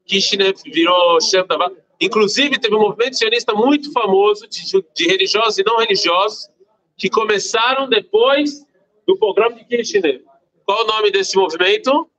Kishinev 0.10 0.58
virou 0.66 1.22
chefe 1.22 1.48
da 1.48 1.72
Inclusive, 2.02 2.60
teve 2.60 2.76
um 2.76 2.80
movimento 2.80 3.18
sionista 3.18 3.54
muito 3.54 3.92
famoso 3.92 4.48
de, 4.48 4.64
de, 4.96 5.06
religiosos 5.06 5.58
e 5.60 5.64
não 5.64 5.78
religiosos 5.78 6.50
que 6.98 7.10
começaram 7.10 7.88
depois 7.88 8.66
do 9.06 9.18
programa 9.18 9.56
de 9.56 9.66
Kirchner. 9.66 10.24
Qual 10.66 10.84
o 10.84 10.88
nome 10.88 11.12
desse 11.12 11.36
movimento? 11.36 12.10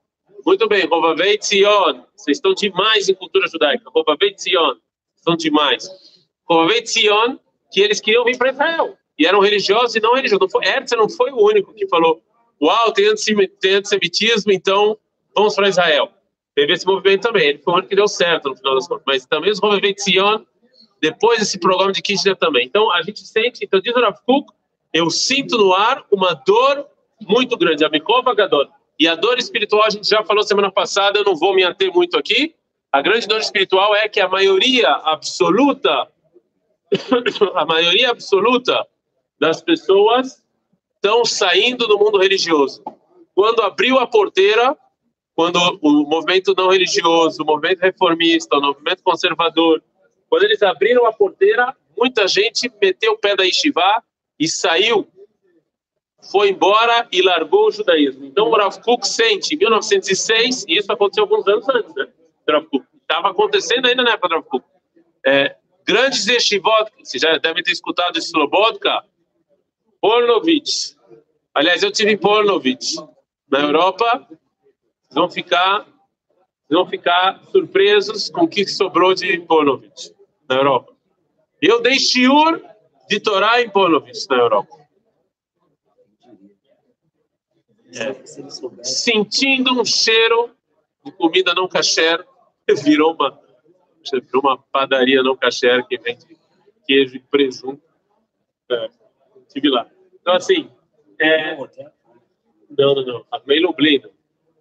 Muito 0.45 0.67
bem, 0.67 0.85
Rovavei 0.85 1.37
Tzion. 1.37 2.03
Vocês 2.15 2.37
estão 2.37 2.53
demais 2.53 3.09
em 3.09 3.15
cultura 3.15 3.47
judaica. 3.47 3.89
Rovavei 3.89 4.33
Tzion. 4.33 4.75
Estão 5.17 5.35
demais. 5.35 5.89
Rovavei 6.47 6.81
Tzion, 6.83 7.37
que 7.71 7.81
eles 7.81 7.99
queriam 7.99 8.23
vir 8.23 8.37
para 8.37 8.51
Israel. 8.51 8.97
E 9.17 9.25
eram 9.25 9.39
religiosos 9.39 9.95
e 9.95 9.99
não 9.99 10.13
religiosos. 10.13 10.41
Não 10.41 10.49
foi, 10.49 10.65
Herzl 10.65 10.95
não 10.95 11.09
foi 11.09 11.31
o 11.31 11.43
único 11.43 11.73
que 11.73 11.87
falou, 11.87 12.21
uau, 12.61 12.91
tem 12.91 13.07
antissemitismo, 13.07 14.51
então 14.51 14.97
vamos 15.35 15.55
para 15.55 15.69
Israel. 15.69 16.11
Teve 16.61 16.73
esse 16.73 16.85
movimento 16.85 17.23
também. 17.23 17.47
Ele 17.47 17.57
foi 17.57 17.73
o 17.73 17.75
único 17.77 17.89
que 17.89 17.95
deu 17.95 18.07
certo 18.07 18.49
no 18.49 18.55
final 18.55 18.75
das 18.75 18.87
contas. 18.87 19.03
Mas 19.07 19.25
também 19.25 19.49
os 19.49 19.59
movimentos 19.59 20.03
Sion, 20.03 20.43
depois 21.01 21.39
desse 21.39 21.57
programa 21.57 21.91
de 21.91 22.03
Kirchner 22.03 22.35
também. 22.35 22.67
Então, 22.67 22.93
a 22.93 23.01
gente 23.01 23.21
sente, 23.21 23.65
então 23.65 23.81
diz 23.81 23.95
o 23.95 23.99
Rav 23.99 24.15
Kuk, 24.27 24.53
eu 24.93 25.09
sinto 25.09 25.57
no 25.57 25.73
ar 25.73 26.05
uma 26.11 26.35
dor 26.35 26.85
muito 27.27 27.57
grande, 27.57 27.83
a 27.83 27.89
Gadol. 27.89 28.67
E 28.99 29.07
a 29.07 29.15
dor 29.15 29.39
espiritual, 29.39 29.83
a 29.85 29.89
gente 29.89 30.07
já 30.07 30.23
falou 30.23 30.43
semana 30.43 30.71
passada, 30.71 31.17
eu 31.17 31.23
não 31.23 31.35
vou 31.35 31.55
me 31.55 31.63
ater 31.63 31.91
muito 31.91 32.15
aqui. 32.15 32.53
A 32.91 33.01
grande 33.01 33.27
dor 33.27 33.39
espiritual 33.39 33.95
é 33.95 34.07
que 34.07 34.19
a 34.19 34.29
maioria 34.29 34.87
absoluta, 34.87 36.07
a 37.55 37.65
maioria 37.65 38.11
absoluta 38.11 38.85
das 39.39 39.63
pessoas 39.63 40.45
estão 40.93 41.25
saindo 41.25 41.87
do 41.87 41.97
mundo 41.97 42.19
religioso. 42.19 42.83
Quando 43.33 43.63
abriu 43.63 43.97
a 43.97 44.05
porteira, 44.05 44.77
quando 45.41 45.79
o 45.81 46.03
movimento 46.03 46.53
não 46.55 46.69
religioso, 46.69 47.41
o 47.41 47.45
movimento 47.47 47.79
reformista, 47.79 48.57
o 48.57 48.61
movimento 48.61 49.01
conservador, 49.01 49.81
quando 50.29 50.43
eles 50.43 50.61
abriram 50.61 51.07
a 51.07 51.11
porteira, 51.11 51.75
muita 51.97 52.27
gente 52.27 52.71
meteu 52.79 53.13
o 53.13 53.17
pé 53.17 53.35
da 53.35 53.43
Yeshiva 53.43 54.03
e 54.39 54.47
saiu, 54.47 55.07
foi 56.31 56.49
embora 56.49 57.07
e 57.11 57.23
largou 57.23 57.69
o 57.69 57.71
judaísmo. 57.71 58.23
Então 58.23 58.49
o 58.49 58.55
Rav 58.55 58.79
Kuk 58.83 59.07
sente, 59.07 59.55
em 59.55 59.57
1906, 59.57 60.65
e 60.67 60.77
isso 60.77 60.91
aconteceu 60.91 61.23
alguns 61.23 61.47
anos 61.47 61.67
antes, 61.69 61.95
né? 61.95 62.07
Estava 63.01 63.31
acontecendo 63.31 63.87
ainda 63.87 64.03
na 64.03 64.11
época 64.11 64.27
do 64.27 64.35
Rav 64.35 64.45
Kuk. 64.45 64.65
É, 65.25 65.55
grandes 65.83 66.27
yeshivot, 66.27 66.91
você 67.03 67.17
já 67.17 67.35
deve 67.39 67.63
ter 67.63 67.71
escutado 67.71 68.15
Slobodka, 68.19 69.03
Polnovich. 69.99 70.95
Aliás, 71.51 71.81
eu 71.81 71.91
tive 71.91 72.11
em 72.11 72.17
Polnovich, 72.17 72.95
na 73.49 73.61
Europa, 73.61 74.27
vão 75.11 75.29
ficar 75.29 75.85
vão 76.69 76.87
ficar 76.87 77.41
surpresos 77.51 78.29
com 78.29 78.43
o 78.43 78.47
que 78.47 78.65
sobrou 78.65 79.13
de 79.13 79.39
Ponovitch 79.41 80.11
na 80.47 80.55
Europa. 80.55 80.93
Eu 81.61 81.81
dei 81.81 81.99
shiur 81.99 82.63
de 83.09 83.19
Torá 83.19 83.61
em 83.61 83.69
Ponovitch 83.69 84.25
na 84.29 84.37
Europa. 84.37 84.81
É. 87.93 88.83
Sentindo 88.83 89.79
um 89.79 89.83
cheiro 89.83 90.55
de 91.03 91.11
comida 91.11 91.53
não 91.53 91.67
kasher, 91.67 92.25
virou 92.85 93.13
uma, 93.13 93.37
virou 94.09 94.41
uma 94.41 94.57
padaria 94.57 95.21
não 95.21 95.35
kasher 95.35 95.85
que 95.87 95.97
vende 95.97 96.25
queijo 96.87 97.17
e 97.17 97.19
presunto. 97.19 97.83
É, 98.71 98.89
estive 99.45 99.69
lá. 99.69 99.89
Então, 100.21 100.33
assim, 100.35 100.71
é... 101.19 101.55
não, 101.55 101.67
não, 102.95 103.05
não. 103.05 103.25
A 103.29 103.41
Lublin, 103.45 104.01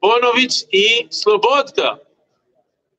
Bonovich 0.00 0.66
e 0.72 1.06
Slobodka. 1.10 2.00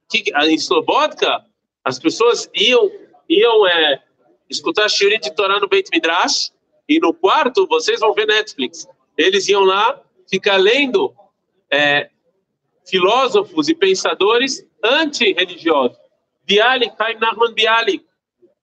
Que, 0.09 0.23
em 0.43 0.55
Slobodka, 0.55 1.45
as 1.83 1.97
pessoas 1.97 2.49
iam, 2.53 2.91
iam 3.27 3.67
é, 3.67 4.03
escutar 4.49 4.89
Shiuri 4.89 5.19
de 5.19 5.31
Torá 5.31 5.59
no 5.59 5.67
Beit 5.67 5.89
Midrash, 5.91 6.51
e 6.87 6.99
no 6.99 7.13
quarto, 7.13 7.65
vocês 7.67 8.01
vão 8.01 8.13
ver 8.13 8.27
Netflix. 8.27 8.85
Eles 9.17 9.47
iam 9.47 9.63
lá 9.63 10.01
ficar 10.29 10.57
lendo 10.57 11.13
é, 11.71 12.09
filósofos 12.85 13.69
e 13.69 13.75
pensadores 13.75 14.65
anti-religiosos. 14.83 15.97
Bialik, 16.45 16.93
Chaim 16.97 17.17
Nachman 17.17 17.53
Bialik. 17.53 18.05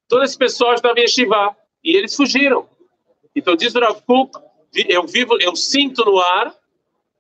Todo 0.07 0.25
esse 0.25 0.37
pessoal 0.37 0.75
estava 0.75 1.01
em 1.01 1.09
Shiva 1.09 1.57
e 1.83 1.97
eles 1.97 2.15
fugiram. 2.15 2.69
Então 3.35 3.57
diz 3.57 3.75
o 3.75 3.81
Rav 3.81 4.03
Kuk, 4.03 4.39
eu 4.75 5.07
vivo, 5.07 5.39
eu 5.41 5.57
sinto 5.57 6.05
no 6.05 6.19
ar 6.19 6.55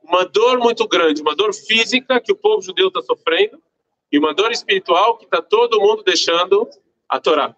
uma 0.08 0.24
dor 0.24 0.58
muito 0.58 0.88
grande, 0.88 1.20
uma 1.20 1.36
dor 1.36 1.52
física 1.54 2.20
que 2.20 2.32
o 2.32 2.36
povo 2.36 2.62
judeu 2.62 2.88
está 2.88 3.02
sofrendo 3.02 3.62
e 4.10 4.18
uma 4.18 4.34
dor 4.34 4.50
espiritual 4.50 5.18
que 5.18 5.26
está 5.26 5.42
todo 5.42 5.80
mundo 5.80 6.02
deixando 6.02 6.68
a 7.08 7.20
Torá. 7.20 7.54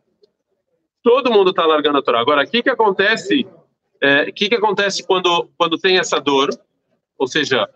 Todo 1.02 1.30
mundo 1.30 1.50
está 1.50 1.64
largando 1.64 1.98
a 1.98 2.02
Torá. 2.02 2.20
Agora, 2.20 2.42
o 2.42 2.50
que 2.50 2.62
que 2.62 2.68
acontece? 2.68 3.44
O 3.44 3.50
é, 4.00 4.32
que 4.32 4.48
que 4.48 4.54
acontece 4.56 5.06
quando 5.06 5.48
quando 5.56 5.78
tem 5.78 5.98
essa 5.98 6.20
dor? 6.20 6.50
Ou 7.16 7.28
seja, 7.28 7.68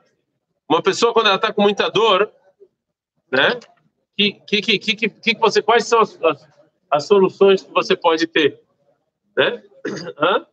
uma 0.69 0.83
pessoa 0.83 1.13
quando 1.13 1.27
ela 1.27 1.37
está 1.37 1.53
com 1.53 1.63
muita 1.63 1.89
dor, 1.89 2.31
né? 3.31 3.59
Que 4.17 4.33
que 4.33 4.79
que 4.79 4.79
que 4.79 5.09
que 5.09 5.39
você 5.39 5.63
quais 5.63 5.87
são 5.87 6.01
as, 6.01 6.21
as, 6.23 6.49
as 6.91 7.07
soluções 7.07 7.63
que 7.63 7.73
você 7.73 7.95
pode 7.95 8.27
ter, 8.27 8.61
né? 9.37 9.63
Hã? 10.19 10.47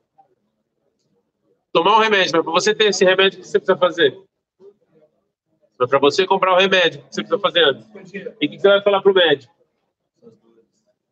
Tomar 1.73 1.97
um 1.97 1.99
remédio, 1.99 2.31
mas 2.33 2.43
para 2.43 2.51
você 2.51 2.75
ter 2.75 2.85
esse 2.85 3.05
remédio, 3.05 3.39
o 3.39 3.41
que 3.41 3.47
você 3.47 3.59
precisa 3.59 3.77
fazer? 3.77 4.17
Para 5.77 5.99
você 5.99 6.27
comprar 6.27 6.53
o 6.53 6.57
remédio, 6.57 6.99
o 6.99 7.03
que 7.07 7.15
você 7.15 7.21
precisa 7.21 7.39
fazer 7.39 7.63
antes? 7.63 8.13
E 8.13 8.45
o 8.45 8.49
que 8.49 8.59
você 8.59 8.67
vai 8.67 8.81
falar 8.81 9.01
para 9.01 9.11
o 9.11 9.15
médico? 9.15 9.53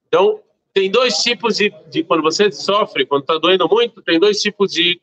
Então, 0.07 0.41
tem 0.73 0.89
dois 0.89 1.17
tipos 1.17 1.57
de, 1.57 1.73
de 1.87 2.03
quando 2.03 2.21
você 2.21 2.51
sofre, 2.51 3.05
quando 3.05 3.21
está 3.21 3.37
doendo 3.37 3.67
muito, 3.67 4.01
tem 4.01 4.19
dois 4.19 4.41
tipos 4.41 4.71
de, 4.71 5.01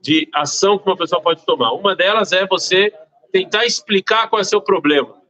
de 0.00 0.28
ação 0.32 0.78
que 0.78 0.86
uma 0.86 0.96
pessoa 0.96 1.22
pode 1.22 1.44
tomar. 1.44 1.72
Uma 1.72 1.96
delas 1.96 2.32
é 2.32 2.46
você 2.46 2.92
tentar 3.32 3.64
explicar 3.64 4.28
qual 4.28 4.40
é 4.40 4.42
o 4.42 4.46
seu 4.46 4.60
problema. 4.60 5.20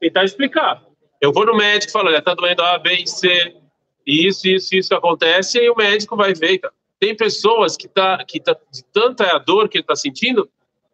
Tentar 0.00 0.24
explicar. 0.24 0.82
Eu 1.20 1.32
vou 1.32 1.46
no 1.46 1.56
médico 1.56 1.90
e 1.90 1.92
falo, 1.92 2.08
olha, 2.08 2.18
está 2.18 2.34
doendo 2.34 2.62
A, 2.62 2.76
B 2.78 2.92
e 2.94 3.06
C, 3.06 3.56
e 4.04 4.26
isso, 4.26 4.48
isso, 4.48 4.74
isso 4.74 4.94
acontece, 4.94 5.58
e 5.58 5.70
o 5.70 5.76
médico 5.76 6.16
vai 6.16 6.34
ver. 6.34 6.58
Tá? 6.58 6.72
Tem 7.02 7.16
pessoas 7.16 7.76
que 7.76 7.88
tá 7.88 8.24
que 8.24 8.38
tá 8.38 8.56
de 8.70 8.84
tanta 8.84 9.24
a 9.34 9.36
dor 9.36 9.68
que 9.68 9.76
ele 9.76 9.82
está 9.82 9.96
sentindo 9.96 10.48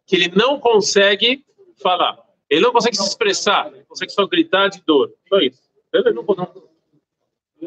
que 0.07 0.17
ele 0.17 0.33
não 0.35 0.59
consegue 0.59 1.45
falar. 1.83 2.19
Ele 2.49 2.63
não 2.63 2.73
consegue 2.73 2.97
se 2.97 3.07
expressar, 3.07 3.71
ele 3.75 3.85
consegue 3.85 4.11
só 4.11 4.27
gritar 4.27 4.69
de 4.69 4.81
dor. 4.87 5.13
Só 5.29 5.39
isso. 5.39 5.61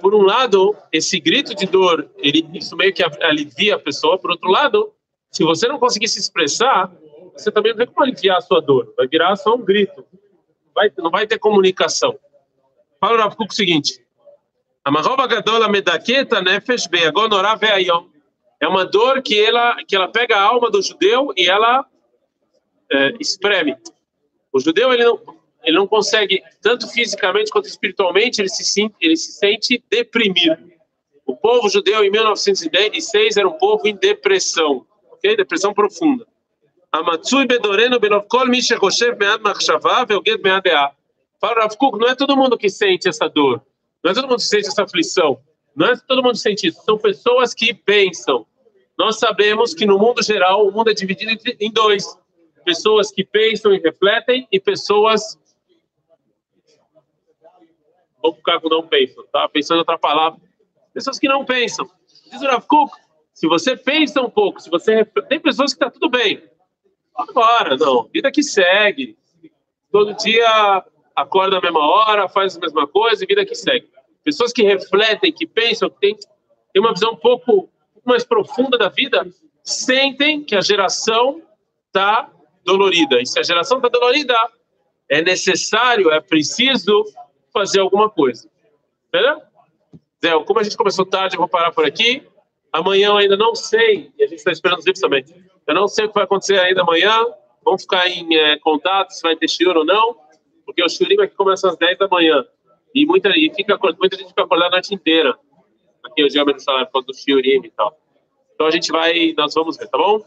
Por 0.02 0.16
um 0.16 0.24
lado, 0.24 0.76
esse 0.92 1.20
grito 1.20 1.54
de 1.54 1.68
dor, 1.68 2.10
ele, 2.18 2.50
isso 2.56 2.76
meio 2.76 2.92
que 2.92 3.04
alivia 3.22 3.76
a 3.76 3.80
pessoa. 3.80 4.18
Por 4.18 4.32
outro 4.32 4.50
lado, 4.50 4.92
se 5.30 5.44
você 5.44 5.68
não 5.68 5.78
conseguir 5.78 6.08
se 6.08 6.18
expressar, 6.18 6.92
você 7.38 7.52
também 7.52 7.74
não 7.74 7.78
tem 7.78 7.94
como 7.94 8.02
aliviar 8.02 8.38
a 8.38 8.42
sua 8.42 8.60
dor. 8.60 8.92
Vai 8.98 9.08
virar 9.08 9.36
só 9.36 9.54
um 9.54 9.64
grito. 9.64 10.04
Vai, 10.74 10.92
não 10.98 11.12
vai 11.12 11.28
ter 11.28 11.38
comunicação. 11.38 12.18
Fala 13.00 13.18
o 13.18 13.22
Rav 13.22 13.36
o 13.40 13.54
seguinte. 13.54 14.04
Amarrova 14.84 15.28
gadola 15.28 15.70
medaqueta 15.70 16.42
nefesh 16.42 16.88
beagonorá 16.88 17.54
veayom. 17.54 18.11
É 18.62 18.68
uma 18.68 18.86
dor 18.86 19.22
que 19.24 19.44
ela, 19.44 19.76
que 19.88 19.96
ela 19.96 20.08
pega 20.08 20.38
a 20.38 20.42
alma 20.42 20.70
do 20.70 20.82
judeu 20.82 21.34
e 21.36 21.50
ela 21.50 21.84
é, 22.92 23.14
espreme. 23.20 23.76
O 24.54 24.60
judeu, 24.60 24.94
ele 24.94 25.04
não, 25.04 25.20
ele 25.64 25.78
não 25.78 25.88
consegue, 25.88 26.44
tanto 26.62 26.88
fisicamente 26.88 27.52
quanto 27.52 27.68
espiritualmente, 27.68 28.40
ele 28.40 28.50
se, 28.50 28.94
ele 29.02 29.18
se 29.18 29.32
sente 29.32 29.84
deprimido. 29.90 30.72
O 31.26 31.36
povo 31.36 31.70
judeu, 31.70 32.04
em 32.04 32.12
1906, 32.12 33.38
era 33.38 33.48
um 33.48 33.58
povo 33.58 33.88
em 33.88 33.96
depressão, 33.96 34.86
ok? 35.12 35.36
Depressão 35.36 35.74
profunda. 35.74 36.28
Mead 38.48 38.68
Kuk, 41.78 41.98
não 41.98 42.08
é 42.08 42.16
todo 42.16 42.36
mundo 42.36 42.58
que 42.58 42.70
sente 42.70 43.08
essa 43.08 43.28
dor, 43.30 43.66
não 44.04 44.12
é 44.12 44.14
todo 44.14 44.28
mundo 44.28 44.40
que 44.40 44.44
sente 44.44 44.68
essa 44.68 44.84
aflição, 44.84 45.40
não 45.76 45.88
é 45.88 45.96
todo 45.96 46.22
mundo 46.22 46.34
que 46.34 46.40
sente 46.40 46.68
isso, 46.68 46.84
são 46.84 46.98
pessoas 46.98 47.54
que 47.54 47.74
pensam. 47.74 48.46
Nós 48.98 49.20
sabemos 49.20 49.74
que 49.74 49.86
no 49.86 49.98
mundo 49.98 50.24
geral, 50.24 50.68
o 50.68 50.72
mundo 50.72 50.90
é 50.90 50.94
dividido 50.94 51.32
em 51.60 51.72
dois, 51.72 52.18
pessoas 52.64 53.12
que 53.12 53.24
pensam 53.24 53.74
e 53.74 53.80
refletem 53.80 54.48
e 54.52 54.60
pessoas 54.60 55.40
Vamos 58.22 58.38
ficar 58.38 58.60
com 58.60 58.70
não 58.70 58.88
pensam. 58.88 59.24
Estava 59.24 59.50
pensando 59.50 59.78
em 59.78 59.80
outra 59.80 59.98
palavra. 59.98 60.40
Pessoas 60.94 61.18
que 61.18 61.28
não 61.28 61.44
pensam. 61.44 61.90
Diz 62.32 62.42
o 62.42 62.46
Rav 62.46 62.66
Kuk, 62.68 62.96
se 63.34 63.48
você 63.48 63.76
pensa 63.76 64.22
um 64.22 64.30
pouco, 64.30 64.62
se 64.62 64.70
você 64.70 65.04
tem 65.28 65.40
pessoas 65.40 65.74
que 65.74 65.84
está 65.84 65.90
tudo 65.90 66.10
bem, 66.10 66.44
agora 67.16 67.76
não, 67.76 68.04
vida 68.04 68.32
que 68.32 68.44
segue. 68.44 69.18
Todo 69.92 70.14
dia 70.14 70.86
acorda 71.16 71.58
a 71.58 71.62
mesma 71.62 71.80
hora, 71.80 72.30
faz 72.30 72.56
a 72.56 72.60
mesma 72.60 72.88
coisa, 72.88 73.26
vida 73.26 73.46
que 73.46 73.56
segue. 73.56 73.90
Pessoas 74.24 74.54
que 74.54 74.64
refletem, 74.64 75.34
que 75.34 75.48
pensam, 75.48 75.90
que 75.90 76.00
têm, 76.00 76.16
têm 76.16 76.82
uma 76.82 76.94
visão 76.94 77.14
um 77.14 77.18
pouco 77.18 77.70
mais 78.06 78.24
profunda 78.24 78.78
da 78.78 78.90
vida, 78.90 79.26
sentem 79.64 80.44
que 80.44 80.56
a 80.56 80.62
geração 80.62 81.42
está 81.88 82.30
dolorida. 82.66 83.22
E 83.22 83.26
se 83.26 83.40
a 83.40 83.44
geração 83.44 83.78
está 83.78 83.90
dolorida, 83.90 84.36
é 85.10 85.22
necessário, 85.22 86.12
é 86.12 86.20
preciso 86.20 87.04
fazer 87.54 87.80
alguma 87.80 88.10
coisa. 88.10 88.50
Entendeu? 89.08 89.42
Zé, 90.24 90.44
como 90.46 90.60
a 90.60 90.64
gente 90.64 90.78
começou 90.78 91.06
tarde, 91.06 91.36
eu 91.36 91.40
vou 91.40 91.50
parar 91.50 91.72
por 91.72 91.86
aqui. 91.86 92.24
Amanhã 92.72 93.10
eu 93.10 93.18
ainda 93.18 93.36
não 93.36 93.54
sei, 93.54 94.12
e 94.18 94.24
a 94.24 94.28
gente 94.28 94.38
está 94.38 94.52
esperando 94.52 94.80
os 94.80 94.86
livros 94.86 95.02
também. 95.02 95.26
Eu 95.68 95.76
não 95.76 95.88
sei 95.88 96.06
o 96.06 96.08
que 96.08 96.16
vai 96.16 96.24
acontecer 96.24 96.60
ainda 96.60 96.82
amanhã. 96.82 97.26
Vamos 97.64 97.84
ficar 97.84 98.08
em 98.08 98.36
é, 98.36 98.58
contato 98.58 99.12
se 99.12 99.22
vai 99.22 99.36
ter 99.36 99.50
shiur 99.50 99.76
ou 99.76 99.86
não, 99.86 100.16
porque 100.66 100.84
o 100.84 100.90
shiurim 100.90 101.22
aqui 101.22 101.36
começa 101.36 101.68
às 101.68 101.78
10 101.78 101.98
da 101.98 102.08
manhã. 102.08 102.46
E 102.96 103.06
muita, 103.06 103.30
e 103.30 103.52
fica, 103.54 103.78
muita 104.00 104.18
gente 104.18 104.30
fica 104.30 104.44
acordada 104.44 104.70
a 104.70 104.78
noite 104.78 104.94
inteira. 104.94 105.38
É 106.18 106.24
o 106.24 106.60
salário 106.60 106.90
causa 106.92 107.08
do 107.08 107.14
shiurim 107.14 107.62
e 107.64 107.70
tal. 107.72 107.98
Então 108.54 108.68
a 108.68 108.72
gente 108.72 108.92
vai, 108.92 109.34
nós 109.38 109.54
vamos 109.54 109.78
ver, 109.78 109.88
tá 109.88 109.98
bom? 109.98 110.22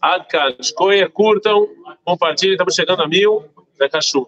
Adkan, 0.00 0.54
escolha, 0.58 1.08
curtam, 1.08 1.68
compartilhem, 2.04 2.52
estamos 2.52 2.74
chegando 2.74 3.02
a 3.02 3.08
mil. 3.08 3.44
Zé 3.78 3.88
Cachu. 3.88 4.26